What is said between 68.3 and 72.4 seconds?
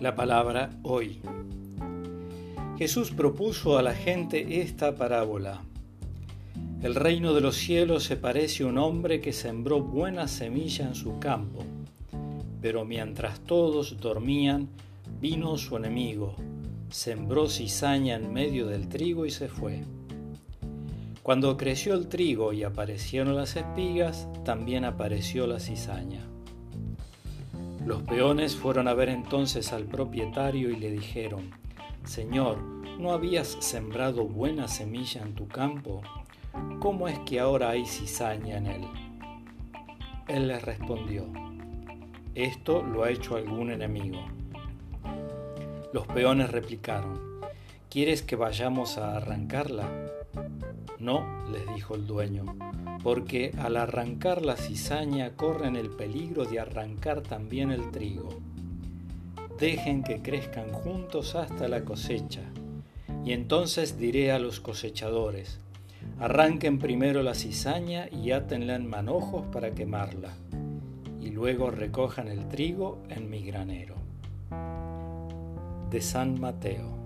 átenla en manojos para quemarla, y luego recojan